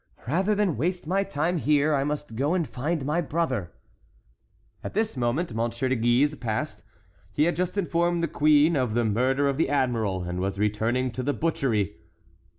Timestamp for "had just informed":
7.43-8.23